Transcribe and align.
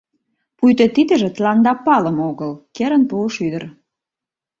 —Пуйто 0.57 0.85
тидыже 0.95 1.29
тыланда 1.35 1.73
палыме 1.85 2.21
огыл!— 2.31 2.51
керын 2.75 3.03
пуыш 3.09 3.35
ӱдыр. 3.45 3.63